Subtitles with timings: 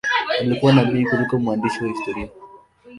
[0.39, 2.29] Alikuwa nabii kuliko mwandishi wa historia.